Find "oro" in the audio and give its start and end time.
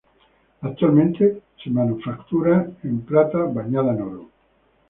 4.01-4.29